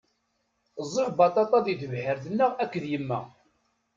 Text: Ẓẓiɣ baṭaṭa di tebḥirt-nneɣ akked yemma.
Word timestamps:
Ẓẓiɣ 0.85 1.09
baṭaṭa 1.17 1.59
di 1.65 1.75
tebḥirt-nneɣ 1.81 2.51
akked 2.63 2.83
yemma. 2.91 3.19